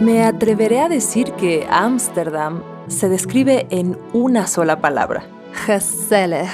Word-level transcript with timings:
Me 0.00 0.24
atreveré 0.24 0.80
a 0.80 0.88
decir 0.88 1.32
que 1.32 1.66
Ámsterdam 1.70 2.62
se 2.88 3.08
describe 3.08 3.66
en 3.70 3.98
una 4.12 4.46
sola 4.46 4.80
palabra, 4.80 5.24
gezellig 5.52 6.48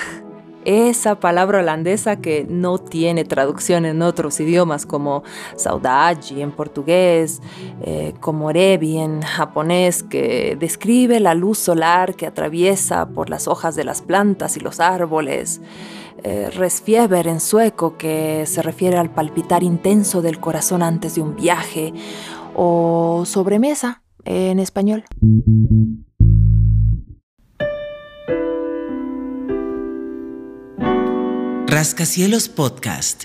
esa 0.66 1.20
palabra 1.20 1.60
holandesa 1.60 2.16
que 2.16 2.44
no 2.50 2.78
tiene 2.78 3.24
traducción 3.24 3.86
en 3.86 4.02
otros 4.02 4.40
idiomas 4.40 4.84
como 4.84 5.22
saudade 5.54 6.42
en 6.42 6.50
portugués, 6.50 7.40
eh, 7.82 8.14
como 8.20 8.52
rebi 8.52 8.98
en 8.98 9.22
japonés, 9.22 10.02
que 10.02 10.56
describe 10.58 11.20
la 11.20 11.34
luz 11.34 11.58
solar 11.58 12.16
que 12.16 12.26
atraviesa 12.26 13.06
por 13.06 13.30
las 13.30 13.46
hojas 13.46 13.76
de 13.76 13.84
las 13.84 14.02
plantas 14.02 14.56
y 14.56 14.60
los 14.60 14.80
árboles. 14.80 15.60
Eh, 16.22 16.50
resfieber 16.50 17.28
en 17.28 17.40
sueco, 17.40 17.96
que 17.96 18.44
se 18.46 18.62
refiere 18.62 18.96
al 18.96 19.10
palpitar 19.10 19.62
intenso 19.62 20.22
del 20.22 20.40
corazón 20.40 20.82
antes 20.82 21.14
de 21.14 21.20
un 21.20 21.36
viaje, 21.36 21.92
o 22.54 23.24
sobremesa 23.26 24.02
en 24.24 24.58
español. 24.58 25.04
Rascacielos 31.66 32.48
Podcast. 32.48 33.24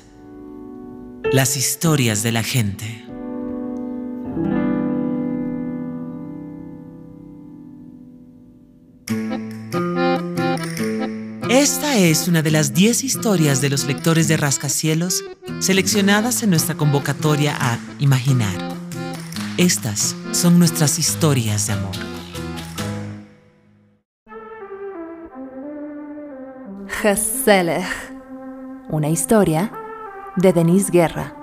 Las 1.32 1.56
historias 1.56 2.22
de 2.22 2.32
la 2.34 2.44
gente. 2.44 3.11
Esta 11.52 11.98
es 11.98 12.30
una 12.30 12.42
de 12.42 12.50
las 12.50 12.74
10 12.74 13.04
historias 13.04 13.60
de 13.60 13.70
los 13.70 13.86
lectores 13.86 14.30
de 14.30 14.38
Rascacielos 14.38 15.26
seleccionadas 15.60 16.44
en 16.44 16.50
nuestra 16.50 16.76
convocatoria 16.76 17.58
a 17.60 17.78
Imaginar. 18.00 18.56
Estas 19.58 20.16
son 20.32 20.60
nuestras 20.60 20.98
historias 20.98 21.68
de 21.68 21.74
amor. 21.74 21.92
Una 28.88 29.10
historia 29.10 29.74
de 30.38 30.54
Denise 30.54 30.90
Guerra. 30.90 31.36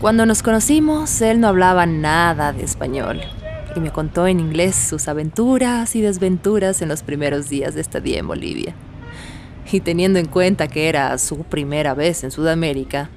Cuando 0.00 0.24
nos 0.24 0.42
conocimos, 0.42 1.20
él 1.20 1.40
no 1.40 1.48
hablaba 1.48 1.84
nada 1.84 2.54
de 2.54 2.64
español 2.64 3.20
y 3.76 3.80
me 3.80 3.90
contó 3.90 4.26
en 4.26 4.40
inglés 4.40 4.76
sus 4.76 5.08
aventuras 5.08 5.94
y 5.96 6.00
desventuras 6.00 6.82
en 6.82 6.88
los 6.88 7.02
primeros 7.02 7.48
días 7.48 7.74
de 7.74 7.80
estadía 7.80 8.18
en 8.18 8.28
Bolivia. 8.28 8.74
Y 9.70 9.80
teniendo 9.80 10.18
en 10.18 10.26
cuenta 10.26 10.68
que 10.68 10.88
era 10.88 11.16
su 11.18 11.44
primera 11.44 11.94
vez 11.94 12.24
en 12.24 12.30
Sudamérica, 12.30 13.10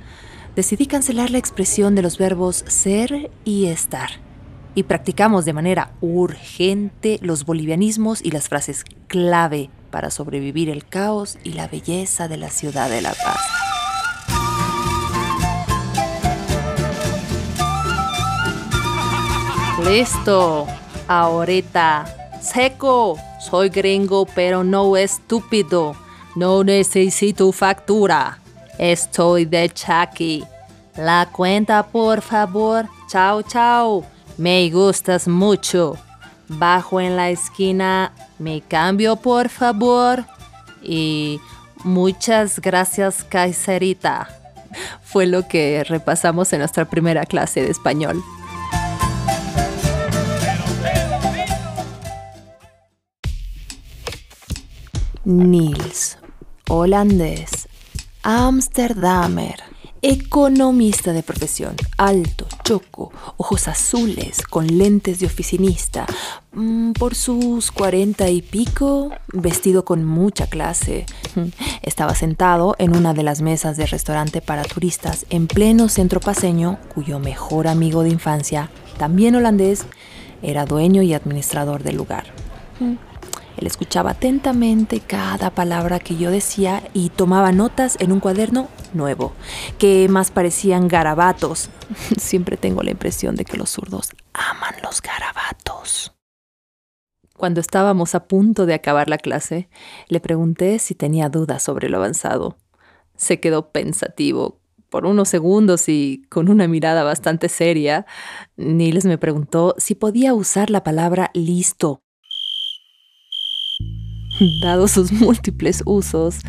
decidí 0.56 0.86
cancelar 0.86 1.32
la 1.32 1.40
expresión 1.40 1.96
de 1.96 2.02
los 2.02 2.18
verbos 2.18 2.64
ser 2.68 3.32
y 3.44 3.66
estar 3.66 4.12
y 4.76 4.84
practicamos 4.84 5.46
de 5.46 5.54
manera 5.54 5.92
urgente 6.02 7.20
los 7.22 7.46
bolivianismos 7.46 8.24
y 8.24 8.32
las 8.32 8.50
frases 8.50 8.86
clave 9.08 9.70
para 9.92 10.10
sobrevivir 10.10 10.70
el 10.70 10.86
caos 10.86 11.38
y 11.44 11.54
la 11.54 11.68
belleza 11.68 12.28
de 12.28 12.38
la 12.38 12.50
ciudad 12.50 12.90
de 12.90 13.02
La 13.02 13.12
Paz. 13.12 13.73
Listo, 19.84 20.66
ahorita. 21.10 22.06
Seco, 22.42 23.18
soy 23.40 23.68
gringo 23.68 24.26
pero 24.26 24.64
no 24.64 24.96
estúpido. 24.96 25.96
No 26.36 26.64
necesito 26.64 27.52
factura. 27.52 28.40
Estoy 28.80 29.46
de 29.46 29.70
Chucky. 29.70 30.46
La 30.96 31.28
cuenta, 31.32 31.84
por 31.84 32.22
favor. 32.22 32.88
Chao, 33.08 33.42
chao. 33.42 34.06
Me 34.38 34.70
gustas 34.70 35.28
mucho. 35.28 35.98
Bajo 36.48 37.02
en 37.02 37.18
la 37.18 37.30
esquina. 37.30 38.14
Me 38.40 38.62
cambio, 38.62 39.18
por 39.18 39.50
favor. 39.50 40.24
Y 40.82 41.42
muchas 41.84 42.60
gracias, 42.62 43.26
Kaiserita. 43.26 44.30
Fue 45.04 45.28
lo 45.28 45.48
que 45.48 45.84
repasamos 45.84 46.54
en 46.54 46.60
nuestra 46.60 46.86
primera 46.86 47.26
clase 47.26 47.62
de 47.62 47.70
español. 47.70 48.24
Niels, 55.26 56.18
holandés, 56.68 57.68
Amsterdamer 58.24 59.74
Economista 60.06 61.14
de 61.14 61.24
profesión, 61.24 61.78
alto, 61.98 62.46
choco, 62.66 63.14
ojos 63.38 63.70
azules, 63.70 64.42
con 64.42 64.68
lentes 64.78 65.22
de 65.22 65.28
oficinista. 65.28 66.06
Mm, 66.52 66.92
por 66.92 67.16
sus 67.16 67.72
cuarenta 67.72 68.30
y 68.30 68.42
pico, 68.42 69.12
vestido 69.32 69.86
con 69.86 70.04
mucha 70.04 70.48
clase. 70.48 71.06
Estaba 71.84 72.16
sentado 72.16 72.76
en 72.80 72.98
una 72.98 73.14
de 73.14 73.24
las 73.24 73.42
mesas 73.42 73.78
de 73.78 73.86
restaurante 73.86 74.42
para 74.42 74.64
turistas 74.64 75.26
en 75.30 75.48
pleno 75.48 75.88
centro 75.88 76.20
paseño, 76.20 76.80
cuyo 76.94 77.20
mejor 77.20 77.70
amigo 77.70 78.04
de 78.04 78.10
infancia, 78.10 78.70
también 78.98 79.36
holandés, 79.36 79.86
era 80.42 80.66
dueño 80.66 81.02
y 81.02 81.14
administrador 81.14 81.82
del 81.82 81.96
lugar. 81.96 82.26
Él 83.64 83.68
escuchaba 83.68 84.12
atentamente 84.12 85.00
cada 85.00 85.50
palabra 85.50 85.98
que 85.98 86.18
yo 86.18 86.32
decía 86.32 86.84
y 86.94 87.08
tomaba 87.08 87.54
notas 87.54 87.96
en 88.02 88.12
un 88.12 88.20
cuaderno 88.20 88.68
nuevo, 88.94 89.32
que 89.78 90.10
más 90.10 90.32
parecían 90.32 90.90
garabatos. 90.90 91.70
Siempre 92.18 92.58
tengo 92.58 92.84
la 92.84 92.92
impresión 92.92 93.38
de 93.38 93.46
que 93.46 93.56
los 93.56 93.70
zurdos 93.70 94.10
aman 94.34 94.74
los 94.84 95.02
garabatos. 95.02 96.14
Cuando 97.38 97.62
estábamos 97.62 98.16
a 98.16 98.28
punto 98.28 98.66
de 98.66 98.74
acabar 98.74 99.08
la 99.08 99.18
clase, 99.18 99.70
le 100.10 100.20
pregunté 100.20 100.78
si 100.78 100.94
tenía 100.94 101.30
dudas 101.30 101.64
sobre 101.64 101.88
lo 101.88 101.96
avanzado. 101.96 102.58
Se 103.16 103.40
quedó 103.40 103.72
pensativo 103.72 104.60
por 104.90 105.06
unos 105.06 105.30
segundos 105.30 105.88
y 105.88 106.26
con 106.30 106.50
una 106.50 106.68
mirada 106.68 107.04
bastante 107.04 107.48
seria. 107.48 108.06
Niles 108.58 109.06
me 109.06 109.18
preguntó 109.18 109.74
si 109.78 109.96
podía 109.96 110.34
usar 110.34 110.70
la 110.70 110.84
palabra 110.84 111.32
listo 111.34 112.03
dado 114.62 114.88
sus 114.88 115.12
múltiples 115.12 115.84
usos, 115.86 116.40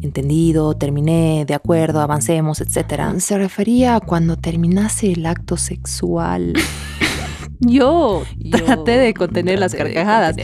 entendido, 0.00 0.74
terminé, 0.74 1.44
de 1.46 1.54
acuerdo, 1.54 2.00
avancemos, 2.00 2.60
etc., 2.60 3.18
se 3.18 3.38
refería 3.38 3.96
a 3.96 4.00
cuando 4.00 4.36
terminase 4.36 5.12
el 5.12 5.26
acto 5.26 5.56
sexual. 5.56 6.54
Yo, 7.60 8.24
traté 8.50 8.98
de 8.98 9.14
contener, 9.14 9.58
las, 9.58 9.74
carcajadas. 9.74 10.36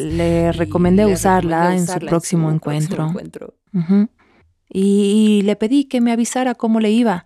Le 0.00 0.52
recomendé 0.52 1.04
usarla 1.04 1.74
en 1.74 1.86
su 1.86 1.98
próximo 1.98 2.50
encuentro. 2.50 3.12
y 4.68 5.42
le 5.42 5.56
pedí 5.56 5.84
que 5.84 6.00
me 6.00 6.12
avisara 6.12 6.54
cómo 6.54 6.78
le 6.78 6.92
iba. 6.92 7.24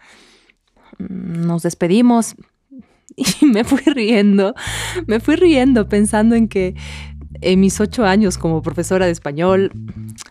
Nos 0.99 1.63
despedimos 1.63 2.37
y 3.41 3.47
me 3.47 3.65
fui 3.65 3.81
riendo, 3.81 4.55
me 5.07 5.21
fui 5.21 5.37
riendo 5.37 5.89
pensando 5.89 6.35
en 6.35 6.49
que 6.49 6.75
en 7.41 7.61
mis 7.61 7.81
ocho 7.81 8.05
años 8.05 8.39
como 8.39 8.63
profesora 8.63 9.07
de 9.07 9.13
español, 9.13 9.73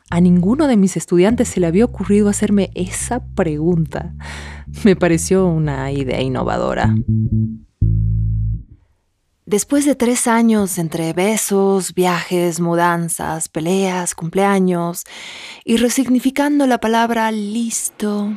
a 0.10 0.22
ninguno 0.22 0.68
de 0.68 0.78
mis 0.78 0.98
estudiantes 0.98 1.48
se 1.50 1.60
le 1.60 1.68
había 1.68 1.86
ocurrido 1.86 2.30
hacerme 2.30 2.72
esa 2.76 3.26
pregunta. 3.36 4.14
Me 4.84 4.96
pareció 4.96 5.48
una 5.48 5.92
idea 5.92 6.22
innovadora. 6.22 6.96
Después 9.48 9.86
de 9.86 9.94
tres 9.94 10.26
años 10.26 10.80
entre 10.80 11.14
besos, 11.14 11.94
viajes, 11.94 12.60
mudanzas, 12.60 13.48
peleas, 13.48 14.16
cumpleaños 14.16 15.04
y 15.64 15.78
resignificando 15.78 16.66
la 16.66 16.80
palabra 16.80 17.32
listo, 17.32 18.34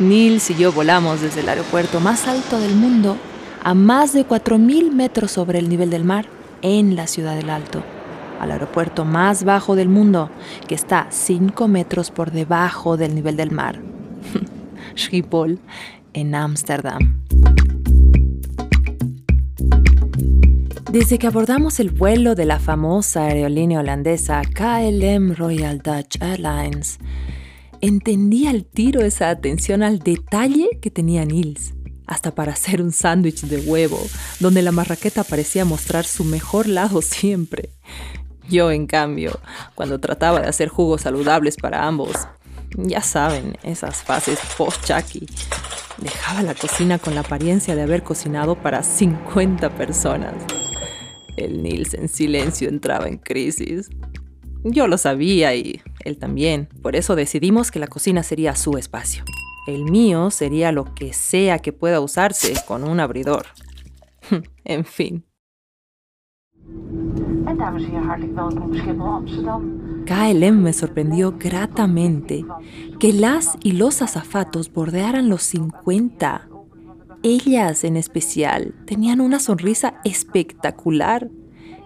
Nils 0.00 0.50
y 0.50 0.56
yo 0.56 0.72
volamos 0.72 1.20
desde 1.20 1.40
el 1.42 1.48
aeropuerto 1.48 2.00
más 2.00 2.26
alto 2.26 2.58
del 2.58 2.74
mundo 2.74 3.16
a 3.62 3.74
más 3.74 4.12
de 4.12 4.26
4.000 4.26 4.90
metros 4.90 5.30
sobre 5.30 5.60
el 5.60 5.68
nivel 5.68 5.90
del 5.90 6.02
mar 6.02 6.39
en 6.62 6.96
la 6.96 7.06
ciudad 7.06 7.36
del 7.36 7.50
Alto, 7.50 7.82
al 8.40 8.50
aeropuerto 8.50 9.04
más 9.04 9.44
bajo 9.44 9.76
del 9.76 9.88
mundo, 9.88 10.30
que 10.66 10.74
está 10.74 11.06
5 11.10 11.68
metros 11.68 12.10
por 12.10 12.30
debajo 12.30 12.96
del 12.96 13.14
nivel 13.14 13.36
del 13.36 13.50
mar, 13.50 13.80
Schiphol, 14.96 15.58
en 16.12 16.34
Ámsterdam. 16.34 17.22
Desde 20.90 21.18
que 21.18 21.28
abordamos 21.28 21.78
el 21.78 21.90
vuelo 21.90 22.34
de 22.34 22.46
la 22.46 22.58
famosa 22.58 23.26
aerolínea 23.26 23.78
holandesa 23.78 24.42
KLM 24.42 25.34
Royal 25.36 25.78
Dutch 25.78 26.20
Airlines, 26.20 26.98
entendí 27.80 28.46
al 28.48 28.64
tiro 28.64 29.00
esa 29.00 29.30
atención 29.30 29.84
al 29.84 30.00
detalle 30.00 30.68
que 30.80 30.90
tenía 30.90 31.24
Nils 31.24 31.74
hasta 32.10 32.34
para 32.34 32.52
hacer 32.52 32.82
un 32.82 32.92
sándwich 32.92 33.42
de 33.42 33.58
huevo, 33.58 33.98
donde 34.40 34.62
la 34.62 34.72
marraqueta 34.72 35.22
parecía 35.22 35.64
mostrar 35.64 36.04
su 36.04 36.24
mejor 36.24 36.66
lado 36.66 37.00
siempre. 37.02 37.70
Yo, 38.48 38.72
en 38.72 38.88
cambio, 38.88 39.38
cuando 39.76 40.00
trataba 40.00 40.40
de 40.40 40.48
hacer 40.48 40.68
jugos 40.68 41.02
saludables 41.02 41.56
para 41.56 41.86
ambos, 41.86 42.28
Ya 42.76 43.00
saben, 43.00 43.56
esas 43.64 44.02
fases 44.04 44.38
post-Chucky. 44.56 45.26
Dejaba 45.98 46.42
la 46.42 46.54
cocina 46.54 46.98
con 46.98 47.16
la 47.16 47.22
apariencia 47.22 47.74
de 47.74 47.82
haber 47.82 48.04
cocinado 48.04 48.54
para 48.54 48.84
50 48.84 49.70
personas. 49.70 50.34
El 51.36 51.62
Nils 51.64 51.94
en 51.94 52.08
silencio 52.08 52.68
entraba 52.68 53.08
en 53.08 53.18
crisis. 53.18 53.90
Yo 54.62 54.86
lo 54.86 54.98
sabía 54.98 55.54
y 55.56 55.82
él 56.04 56.16
también. 56.16 56.68
Por 56.80 56.94
eso 56.94 57.16
decidimos 57.16 57.72
que 57.72 57.80
la 57.80 57.88
cocina 57.88 58.22
sería 58.22 58.54
su 58.54 58.78
espacio. 58.78 59.24
El 59.70 59.84
mío 59.84 60.32
sería 60.32 60.72
lo 60.72 60.94
que 60.94 61.12
sea 61.12 61.60
que 61.60 61.72
pueda 61.72 62.00
usarse 62.00 62.54
con 62.66 62.82
un 62.82 62.98
abridor. 62.98 63.46
en 64.64 64.84
fin. 64.84 65.24
KLM 70.06 70.62
me 70.62 70.72
sorprendió 70.72 71.36
gratamente 71.38 72.44
que 72.98 73.12
las 73.12 73.56
y 73.62 73.72
los 73.72 74.02
azafatos 74.02 74.72
bordearan 74.72 75.28
los 75.28 75.42
50. 75.42 76.48
Ellas 77.22 77.84
en 77.84 77.96
especial 77.96 78.74
tenían 78.86 79.20
una 79.20 79.38
sonrisa 79.38 80.00
espectacular. 80.04 81.30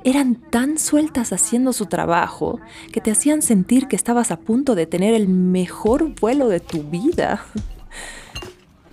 Eran 0.05 0.37
tan 0.37 0.79
sueltas 0.79 1.33
haciendo 1.33 1.75
su 1.75 1.87
trabajo 1.87 2.61
que 2.93 3.01
te 3.01 3.11
hacían 3.11 3.43
sentir 3.43 3.89
que 3.89 3.97
estabas 3.97 4.31
a 4.31 4.41
punto 4.41 4.75
de 4.75 4.87
tener 4.87 5.13
el 5.13 5.29
mejor 5.29 6.15
vuelo 6.21 6.49
de 6.49 6.61
tu 6.61 6.83
vida. 6.85 7.45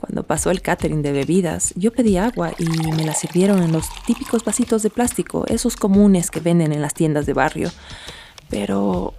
Cuando 0.01 0.23
pasó 0.23 0.49
el 0.49 0.63
catering 0.63 1.03
de 1.03 1.11
bebidas, 1.11 1.73
yo 1.75 1.93
pedí 1.93 2.17
agua 2.17 2.53
y 2.57 2.65
me 2.65 3.05
la 3.05 3.13
sirvieron 3.13 3.61
en 3.61 3.71
los 3.71 3.85
típicos 4.07 4.43
vasitos 4.43 4.81
de 4.81 4.89
plástico, 4.89 5.45
esos 5.47 5.75
comunes 5.75 6.31
que 6.31 6.39
venden 6.39 6.73
en 6.73 6.81
las 6.81 6.95
tiendas 6.95 7.27
de 7.27 7.33
barrio. 7.33 7.71
Pero, 8.49 9.13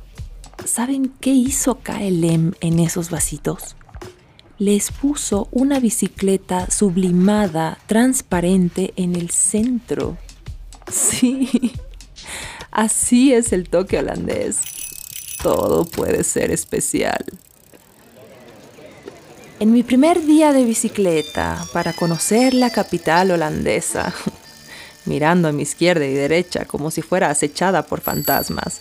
¿saben 0.65 1.13
qué 1.21 1.31
hizo 1.31 1.77
KLM 1.77 2.55
en 2.61 2.79
esos 2.81 3.11
vasitos? 3.11 3.77
Les 4.59 4.91
puso 4.91 5.47
una 5.53 5.79
bicicleta 5.79 6.69
sublimada, 6.69 7.79
transparente 7.87 8.93
en 8.97 9.15
el 9.15 9.31
centro. 9.31 10.19
Sí, 10.91 11.73
así 12.73 13.33
es 13.33 13.53
el 13.53 13.69
toque 13.69 14.01
holandés. 14.01 14.59
Todo 15.45 15.85
puede 15.85 16.25
ser 16.25 16.51
especial. 16.51 17.25
En 19.63 19.71
mi 19.71 19.85
primer 19.85 20.27
día 20.27 20.53
de 20.53 20.65
bicicleta 20.65 21.65
para 21.73 21.93
conocer 21.93 22.53
la 22.53 22.71
capital 22.71 23.31
holandesa, 23.31 24.13
mirando 25.05 25.47
a 25.47 25.53
mi 25.53 25.63
izquierda 25.63 26.05
y 26.05 26.13
derecha 26.13 26.65
como 26.65 26.91
si 26.91 27.01
fuera 27.01 27.31
acechada 27.31 27.87
por 27.87 28.01
fantasmas, 28.01 28.81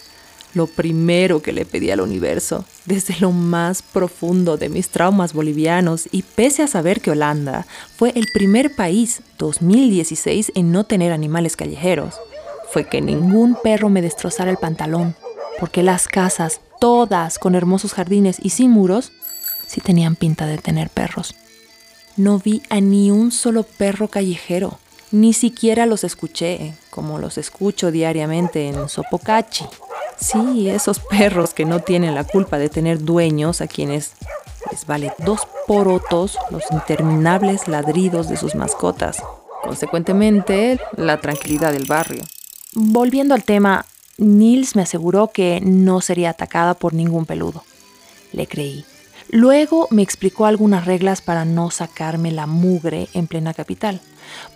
lo 0.55 0.65
primero 0.65 1.43
que 1.43 1.51
le 1.51 1.65
pedí 1.65 1.91
al 1.91 2.01
universo, 2.01 2.65
desde 2.85 3.15
lo 3.19 3.31
más 3.31 3.83
profundo 3.83 4.57
de 4.57 4.69
mis 4.69 4.89
traumas 4.89 5.33
bolivianos 5.33 6.09
y 6.11 6.23
pese 6.23 6.63
a 6.63 6.67
saber 6.67 6.99
que 6.99 7.11
Holanda 7.11 7.67
fue 7.95 8.11
el 8.15 8.25
primer 8.33 8.75
país 8.75 9.21
2016 9.37 10.51
en 10.55 10.71
no 10.71 10.85
tener 10.85 11.11
animales 11.11 11.57
callejeros, 11.57 12.15
fue 12.71 12.89
que 12.89 13.01
ningún 13.01 13.55
perro 13.61 13.89
me 13.89 14.01
destrozara 14.01 14.49
el 14.49 14.57
pantalón, 14.57 15.15
porque 15.59 15.83
las 15.83 16.07
casas, 16.07 16.59
todas 16.79 17.37
con 17.37 17.53
hermosos 17.53 17.93
jardines 17.93 18.37
y 18.41 18.49
sin 18.49 18.71
muros, 18.71 19.11
sí 19.71 19.79
tenían 19.79 20.17
pinta 20.17 20.45
de 20.47 20.57
tener 20.57 20.89
perros. 20.89 21.33
No 22.17 22.39
vi 22.39 22.61
a 22.69 22.81
ni 22.81 23.09
un 23.09 23.31
solo 23.31 23.63
perro 23.63 24.09
callejero, 24.09 24.79
ni 25.11 25.31
siquiera 25.31 25.85
los 25.85 26.03
escuché, 26.03 26.73
como 26.89 27.19
los 27.19 27.37
escucho 27.37 27.89
diariamente 27.89 28.67
en 28.67 28.89
Sopocachi. 28.89 29.65
Sí, 30.19 30.69
esos 30.69 30.99
perros 30.99 31.53
que 31.53 31.65
no 31.65 31.79
tienen 31.79 32.15
la 32.15 32.25
culpa 32.25 32.57
de 32.57 32.67
tener 32.67 32.99
dueños 32.99 33.61
a 33.61 33.67
quienes 33.67 34.11
les 34.69 34.85
vale 34.85 35.13
dos 35.19 35.47
porotos 35.67 36.37
los 36.49 36.63
interminables 36.71 37.69
ladridos 37.69 38.27
de 38.27 38.35
sus 38.35 38.55
mascotas. 38.55 39.23
Consecuentemente, 39.63 40.79
la 40.97 41.21
tranquilidad 41.21 41.71
del 41.71 41.85
barrio. 41.85 42.23
Volviendo 42.73 43.33
al 43.33 43.43
tema, 43.43 43.85
Nils 44.17 44.75
me 44.75 44.81
aseguró 44.81 45.29
que 45.29 45.61
no 45.61 46.01
sería 46.01 46.31
atacada 46.31 46.73
por 46.73 46.93
ningún 46.93 47.25
peludo. 47.25 47.63
Le 48.33 48.47
creí. 48.47 48.85
Luego 49.33 49.87
me 49.91 50.01
explicó 50.01 50.45
algunas 50.45 50.85
reglas 50.85 51.21
para 51.21 51.45
no 51.45 51.71
sacarme 51.71 52.31
la 52.31 52.47
mugre 52.47 53.07
en 53.13 53.27
plena 53.27 53.53
capital. 53.53 54.01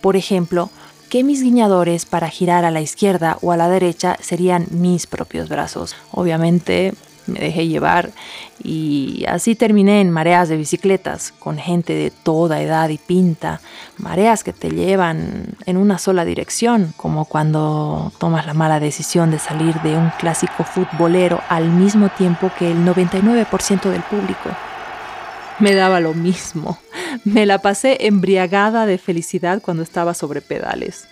Por 0.02 0.16
ejemplo, 0.16 0.68
que 1.08 1.24
mis 1.24 1.42
guiñadores 1.42 2.04
para 2.04 2.28
girar 2.28 2.66
a 2.66 2.70
la 2.70 2.82
izquierda 2.82 3.38
o 3.40 3.52
a 3.52 3.56
la 3.56 3.70
derecha 3.70 4.18
serían 4.20 4.66
mis 4.70 5.06
propios 5.06 5.48
brazos. 5.48 5.96
Obviamente 6.10 6.92
me 7.26 7.40
dejé 7.40 7.66
llevar 7.66 8.10
y 8.62 9.24
así 9.28 9.54
terminé 9.54 10.02
en 10.02 10.10
mareas 10.10 10.50
de 10.50 10.58
bicicletas 10.58 11.32
con 11.38 11.56
gente 11.56 11.94
de 11.94 12.10
toda 12.10 12.60
edad 12.60 12.90
y 12.90 12.98
pinta, 12.98 13.60
mareas 13.96 14.44
que 14.44 14.52
te 14.52 14.70
llevan 14.70 15.56
en 15.64 15.76
una 15.76 15.98
sola 15.98 16.24
dirección, 16.24 16.92
como 16.96 17.24
cuando 17.24 18.12
tomas 18.18 18.46
la 18.46 18.54
mala 18.54 18.78
decisión 18.78 19.30
de 19.30 19.38
salir 19.38 19.74
de 19.82 19.96
un 19.96 20.10
clásico 20.18 20.64
futbolero 20.64 21.40
al 21.48 21.68
mismo 21.70 22.10
tiempo 22.10 22.50
que 22.58 22.70
el 22.70 22.84
99% 22.84 23.90
del 23.90 24.02
público. 24.02 24.50
Me 25.58 25.74
daba 25.74 26.00
lo 26.00 26.14
mismo. 26.14 26.78
Me 27.24 27.46
la 27.46 27.58
pasé 27.58 28.06
embriagada 28.06 28.86
de 28.86 28.98
felicidad 28.98 29.62
cuando 29.62 29.82
estaba 29.82 30.14
sobre 30.14 30.40
pedales. 30.40 31.08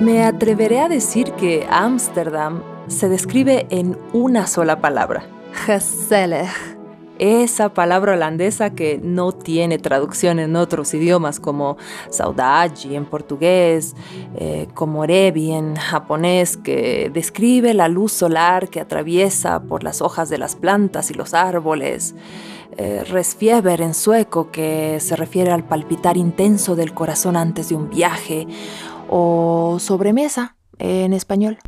Me 0.00 0.24
atreveré 0.24 0.80
a 0.80 0.88
decir 0.88 1.32
que 1.32 1.66
Ámsterdam 1.68 2.62
se 2.86 3.08
describe 3.08 3.66
en 3.70 3.98
una 4.12 4.46
sola 4.46 4.80
palabra, 4.80 5.24
gezellig. 5.52 6.79
Esa 7.20 7.74
palabra 7.74 8.14
holandesa 8.14 8.70
que 8.70 8.98
no 9.02 9.32
tiene 9.32 9.76
traducción 9.76 10.38
en 10.38 10.56
otros 10.56 10.94
idiomas 10.94 11.38
como 11.38 11.76
saudade 12.08 12.96
en 12.96 13.04
portugués, 13.04 13.94
eh, 14.36 14.68
como 14.72 15.04
rebi 15.04 15.52
en 15.52 15.76
japonés, 15.76 16.56
que 16.56 17.10
describe 17.12 17.74
la 17.74 17.88
luz 17.88 18.12
solar 18.12 18.70
que 18.70 18.80
atraviesa 18.80 19.60
por 19.60 19.84
las 19.84 20.00
hojas 20.00 20.30
de 20.30 20.38
las 20.38 20.56
plantas 20.56 21.10
y 21.10 21.14
los 21.14 21.34
árboles. 21.34 22.14
Eh, 22.78 23.04
resfieber 23.04 23.82
en 23.82 23.92
sueco, 23.92 24.50
que 24.50 24.98
se 25.00 25.14
refiere 25.14 25.50
al 25.50 25.64
palpitar 25.64 26.16
intenso 26.16 26.74
del 26.74 26.94
corazón 26.94 27.36
antes 27.36 27.68
de 27.68 27.74
un 27.74 27.90
viaje, 27.90 28.46
o 29.10 29.76
sobremesa 29.78 30.56
en 30.78 31.12
español. 31.12 31.58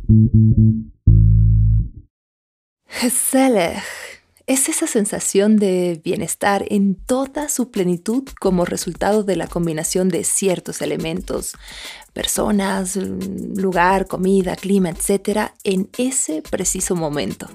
Es 4.45 4.67
esa 4.67 4.87
sensación 4.87 5.57
de 5.57 6.01
bienestar 6.03 6.65
en 6.69 6.95
toda 6.95 7.47
su 7.47 7.71
plenitud 7.71 8.23
como 8.39 8.65
resultado 8.65 9.23
de 9.23 9.35
la 9.35 9.47
combinación 9.47 10.09
de 10.09 10.23
ciertos 10.23 10.81
elementos, 10.81 11.53
personas, 12.11 12.95
lugar, 12.95 14.07
comida, 14.07 14.55
clima, 14.55 14.89
etc., 14.89 15.51
en 15.63 15.89
ese 15.97 16.41
preciso 16.41 16.95
momento. 16.95 17.47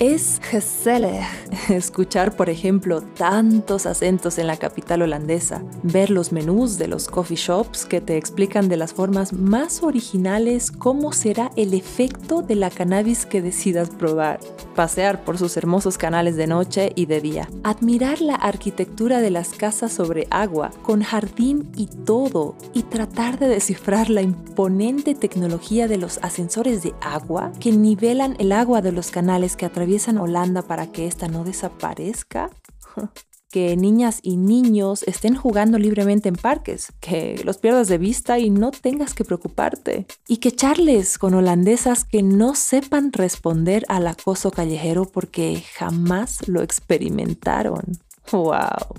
Es 0.00 0.40
gezellig 0.42 1.26
escuchar, 1.68 2.34
por 2.34 2.48
ejemplo, 2.48 3.02
tantos 3.02 3.84
acentos 3.84 4.38
en 4.38 4.46
la 4.46 4.56
capital 4.56 5.02
holandesa, 5.02 5.62
ver 5.82 6.08
los 6.08 6.32
menús 6.32 6.78
de 6.78 6.88
los 6.88 7.06
coffee 7.06 7.36
shops 7.36 7.84
que 7.84 8.00
te 8.00 8.16
explican 8.16 8.70
de 8.70 8.78
las 8.78 8.94
formas 8.94 9.34
más 9.34 9.82
originales 9.82 10.70
cómo 10.70 11.12
será 11.12 11.50
el 11.54 11.74
efecto 11.74 12.40
de 12.40 12.54
la 12.54 12.70
cannabis 12.70 13.26
que 13.26 13.42
decidas 13.42 13.90
probar, 13.90 14.40
pasear 14.74 15.22
por 15.22 15.36
sus 15.36 15.58
hermosos 15.58 15.98
canales 15.98 16.34
de 16.36 16.46
noche 16.46 16.92
y 16.94 17.04
de 17.04 17.20
día, 17.20 17.50
admirar 17.62 18.22
la 18.22 18.36
arquitectura 18.36 19.20
de 19.20 19.30
las 19.30 19.50
casas 19.50 19.92
sobre 19.92 20.26
agua, 20.30 20.70
con 20.80 21.02
jardín 21.02 21.70
y 21.76 21.88
todo, 21.88 22.56
y 22.72 22.84
tratar 22.84 23.38
de 23.38 23.48
descifrar 23.48 24.08
la 24.08 24.22
imponente 24.22 25.14
tecnología 25.14 25.88
de 25.88 25.98
los 25.98 26.20
ascensores 26.22 26.82
de 26.82 26.94
agua 27.02 27.52
que 27.60 27.70
nivelan 27.70 28.34
el 28.38 28.52
agua 28.52 28.80
de 28.80 28.92
los 28.92 29.10
canales 29.10 29.56
que 29.56 29.66
atraviesan 29.66 29.89
en 29.90 30.18
Holanda 30.18 30.62
para 30.62 30.92
que 30.92 31.06
esta 31.06 31.28
no 31.28 31.44
desaparezca? 31.44 32.50
que 33.50 33.76
niñas 33.76 34.20
y 34.22 34.36
niños 34.36 35.02
estén 35.02 35.34
jugando 35.34 35.76
libremente 35.76 36.28
en 36.28 36.36
parques, 36.36 36.92
que 37.00 37.40
los 37.44 37.58
pierdas 37.58 37.88
de 37.88 37.98
vista 37.98 38.38
y 38.38 38.48
no 38.48 38.70
tengas 38.70 39.12
que 39.12 39.24
preocuparte, 39.24 40.06
y 40.28 40.36
que 40.36 40.52
charles 40.52 41.18
con 41.18 41.34
holandesas 41.34 42.04
que 42.04 42.22
no 42.22 42.54
sepan 42.54 43.12
responder 43.12 43.84
al 43.88 44.06
acoso 44.06 44.52
callejero 44.52 45.04
porque 45.04 45.64
jamás 45.74 46.46
lo 46.46 46.62
experimentaron. 46.62 47.98
¡Wow! 48.30 48.94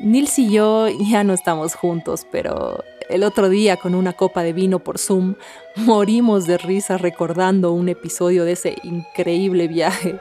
Nils 0.00 0.38
y 0.38 0.50
yo 0.50 0.88
ya 0.88 1.24
no 1.24 1.32
estamos 1.32 1.74
juntos, 1.74 2.26
pero 2.30 2.84
el 3.08 3.22
otro 3.22 3.48
día 3.48 3.76
con 3.76 3.94
una 3.94 4.12
copa 4.12 4.42
de 4.42 4.52
vino 4.52 4.78
por 4.78 4.98
Zoom 4.98 5.34
morimos 5.76 6.46
de 6.46 6.58
risa 6.58 6.98
recordando 6.98 7.72
un 7.72 7.88
episodio 7.88 8.44
de 8.44 8.52
ese 8.52 8.76
increíble 8.82 9.68
viaje. 9.68 10.18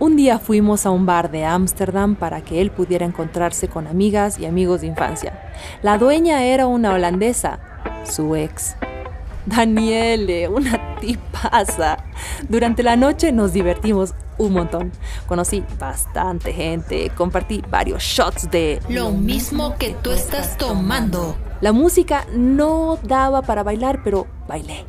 Un 0.00 0.14
día 0.14 0.38
fuimos 0.38 0.86
a 0.86 0.90
un 0.90 1.06
bar 1.06 1.30
de 1.30 1.44
Ámsterdam 1.44 2.14
para 2.14 2.40
que 2.40 2.60
él 2.60 2.70
pudiera 2.70 3.04
encontrarse 3.04 3.68
con 3.68 3.88
amigas 3.88 4.38
y 4.38 4.46
amigos 4.46 4.82
de 4.82 4.86
infancia. 4.86 5.50
La 5.82 5.98
dueña 5.98 6.44
era 6.44 6.66
una 6.66 6.94
holandesa, 6.94 7.58
su 8.04 8.36
ex. 8.36 8.76
Daniele, 9.48 10.48
una 10.48 10.98
tipaza. 11.00 11.96
Durante 12.48 12.82
la 12.82 12.96
noche 12.96 13.32
nos 13.32 13.52
divertimos 13.52 14.14
un 14.36 14.52
montón. 14.52 14.92
Conocí 15.26 15.64
bastante 15.78 16.52
gente, 16.52 17.10
compartí 17.16 17.62
varios 17.70 18.02
shots 18.02 18.50
de 18.50 18.80
lo 18.88 19.10
mismo 19.10 19.76
que 19.78 19.94
tú 20.02 20.10
estás 20.10 20.56
tomando. 20.58 21.36
La 21.60 21.72
música 21.72 22.26
no 22.32 22.98
daba 23.02 23.42
para 23.42 23.62
bailar, 23.62 24.02
pero 24.04 24.26
bailé. 24.46 24.84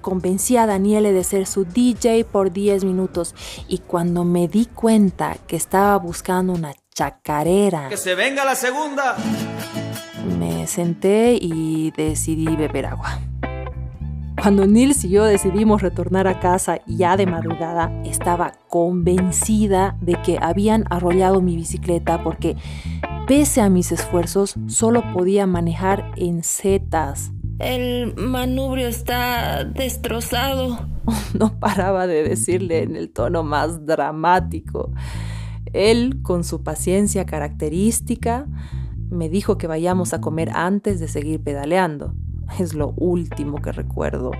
Convencí 0.00 0.56
a 0.56 0.66
Daniele 0.66 1.12
de 1.12 1.24
ser 1.24 1.46
su 1.46 1.64
DJ 1.64 2.24
por 2.24 2.52
10 2.52 2.84
minutos 2.84 3.34
y 3.68 3.78
cuando 3.78 4.24
me 4.24 4.48
di 4.48 4.66
cuenta 4.66 5.36
que 5.46 5.56
estaba 5.56 5.96
buscando 5.96 6.52
una 6.52 6.74
chacarera. 6.92 7.88
¡Que 7.88 7.96
se 7.96 8.14
venga 8.14 8.44
la 8.44 8.56
segunda! 8.56 9.16
Me 10.38 10.66
senté 10.66 11.38
y 11.40 11.92
decidí 11.92 12.54
beber 12.56 12.86
agua. 12.86 13.20
Cuando 14.42 14.66
Nils 14.66 15.04
y 15.04 15.10
yo 15.10 15.22
decidimos 15.22 15.82
retornar 15.82 16.26
a 16.26 16.40
casa 16.40 16.80
ya 16.88 17.16
de 17.16 17.26
madrugada, 17.26 17.92
estaba 18.04 18.54
convencida 18.68 19.96
de 20.00 20.20
que 20.20 20.36
habían 20.42 20.82
arrollado 20.90 21.40
mi 21.40 21.54
bicicleta 21.54 22.24
porque, 22.24 22.56
pese 23.28 23.60
a 23.60 23.70
mis 23.70 23.92
esfuerzos, 23.92 24.56
solo 24.66 25.04
podía 25.12 25.46
manejar 25.46 26.10
en 26.16 26.42
setas. 26.42 27.30
El 27.60 28.16
manubrio 28.16 28.88
está 28.88 29.62
destrozado. 29.62 30.88
No 31.38 31.60
paraba 31.60 32.08
de 32.08 32.24
decirle 32.24 32.82
en 32.82 32.96
el 32.96 33.10
tono 33.10 33.44
más 33.44 33.86
dramático. 33.86 34.92
Él, 35.72 36.20
con 36.22 36.42
su 36.42 36.64
paciencia 36.64 37.26
característica, 37.26 38.46
me 39.08 39.28
dijo 39.28 39.56
que 39.56 39.68
vayamos 39.68 40.14
a 40.14 40.20
comer 40.20 40.50
antes 40.52 40.98
de 40.98 41.06
seguir 41.06 41.42
pedaleando. 41.44 42.14
Es 42.58 42.74
lo 42.74 42.94
último 42.96 43.60
que 43.60 43.72
recuerdo. 43.72 44.32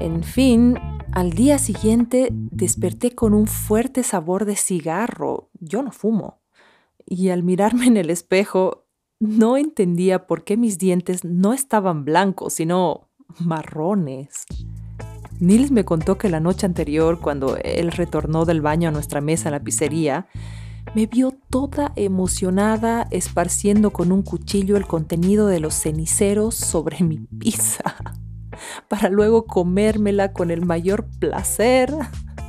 En 0.00 0.22
fin, 0.22 0.78
al 1.12 1.32
día 1.32 1.58
siguiente 1.58 2.28
desperté 2.32 3.14
con 3.14 3.34
un 3.34 3.46
fuerte 3.46 4.02
sabor 4.02 4.44
de 4.44 4.56
cigarro. 4.56 5.50
Yo 5.60 5.82
no 5.82 5.92
fumo. 5.92 6.40
Y 7.06 7.30
al 7.30 7.42
mirarme 7.42 7.86
en 7.86 7.96
el 7.96 8.10
espejo, 8.10 8.86
no 9.18 9.56
entendía 9.56 10.26
por 10.26 10.44
qué 10.44 10.56
mis 10.56 10.78
dientes 10.78 11.24
no 11.24 11.52
estaban 11.52 12.04
blancos, 12.04 12.54
sino 12.54 13.08
marrones. 13.38 14.46
Nils 15.40 15.70
me 15.70 15.84
contó 15.84 16.18
que 16.18 16.28
la 16.28 16.40
noche 16.40 16.66
anterior, 16.66 17.18
cuando 17.20 17.56
él 17.56 17.92
retornó 17.92 18.44
del 18.44 18.60
baño 18.60 18.88
a 18.88 18.92
nuestra 18.92 19.20
mesa 19.20 19.48
en 19.48 19.52
la 19.52 19.60
pizzería, 19.60 20.26
me 20.94 21.06
vio 21.06 21.32
toda 21.50 21.92
emocionada 21.96 23.06
esparciendo 23.10 23.92
con 23.92 24.12
un 24.12 24.22
cuchillo 24.22 24.76
el 24.76 24.86
contenido 24.86 25.46
de 25.46 25.60
los 25.60 25.74
ceniceros 25.74 26.54
sobre 26.54 27.02
mi 27.04 27.18
pizza, 27.18 27.96
para 28.88 29.08
luego 29.08 29.46
comérmela 29.46 30.32
con 30.32 30.50
el 30.50 30.64
mayor 30.64 31.06
placer. 31.18 31.94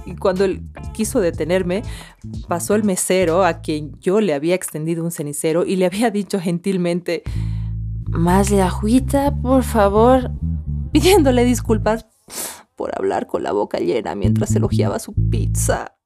Y 0.06 0.16
cuando 0.16 0.46
él 0.46 0.64
quiso 0.94 1.20
detenerme, 1.20 1.84
pasó 2.48 2.74
el 2.74 2.84
mesero 2.84 3.46
a 3.46 3.62
quien 3.62 4.00
yo 4.00 4.20
le 4.20 4.34
había 4.34 4.56
extendido 4.56 5.04
un 5.04 5.12
cenicero 5.12 5.64
y 5.64 5.76
le 5.76 5.86
había 5.86 6.10
dicho 6.10 6.40
gentilmente, 6.40 7.22
más 8.08 8.50
la 8.50 8.68
agüita, 8.68 9.40
por 9.42 9.64
favor, 9.64 10.32
pidiéndole 10.92 11.46
disculpas 11.46 12.08
por 12.76 12.98
hablar 12.98 13.28
con 13.28 13.44
la 13.44 13.52
boca 13.52 13.78
llena 13.78 14.16
mientras 14.16 14.56
elogiaba 14.56 14.98
su 14.98 15.14
pizza. 15.30 16.01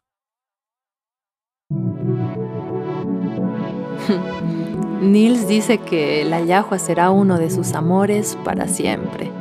Nils 5.01 5.47
dice 5.47 5.77
que 5.79 6.24
la 6.25 6.41
yahua 6.41 6.79
será 6.79 7.12
uno 7.12 7.38
de 7.38 7.50
sus 7.50 7.74
amores 7.74 8.38
para 8.43 8.67
siempre. 8.67 9.31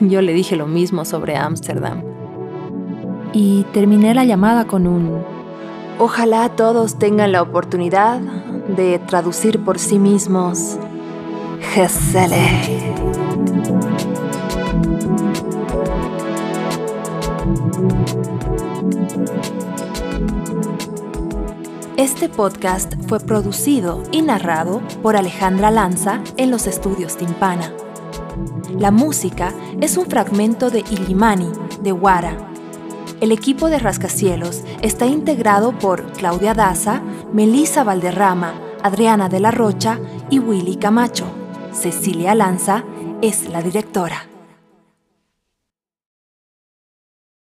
Yo 0.00 0.22
le 0.22 0.32
dije 0.32 0.56
lo 0.56 0.66
mismo 0.66 1.04
sobre 1.04 1.36
Ámsterdam. 1.36 2.02
Y 3.32 3.64
terminé 3.72 4.14
la 4.14 4.24
llamada 4.24 4.66
con 4.66 4.86
un... 4.86 5.22
Ojalá 5.98 6.48
todos 6.50 6.98
tengan 6.98 7.32
la 7.32 7.42
oportunidad 7.42 8.20
de 8.20 8.98
traducir 8.98 9.62
por 9.62 9.78
sí 9.78 9.98
mismos. 9.98 10.78
Geselle. 11.74 13.09
Este 22.00 22.30
podcast 22.30 22.94
fue 23.08 23.20
producido 23.20 24.02
y 24.10 24.22
narrado 24.22 24.80
por 25.02 25.16
Alejandra 25.16 25.70
Lanza 25.70 26.22
en 26.38 26.50
los 26.50 26.66
estudios 26.66 27.18
Timpana. 27.18 27.74
La 28.78 28.90
música 28.90 29.52
es 29.82 29.98
un 29.98 30.06
fragmento 30.06 30.70
de 30.70 30.78
Illimani, 30.78 31.50
de 31.82 31.92
Wara. 31.92 32.38
El 33.20 33.32
equipo 33.32 33.68
de 33.68 33.78
Rascacielos 33.78 34.62
está 34.80 35.04
integrado 35.04 35.78
por 35.78 36.10
Claudia 36.12 36.54
Daza, 36.54 37.02
Melissa 37.34 37.84
Valderrama, 37.84 38.54
Adriana 38.82 39.28
de 39.28 39.40
la 39.40 39.50
Rocha 39.50 40.00
y 40.30 40.38
Willy 40.38 40.76
Camacho. 40.76 41.26
Cecilia 41.72 42.34
Lanza 42.34 42.82
es 43.20 43.46
la 43.50 43.60
directora. 43.60 44.29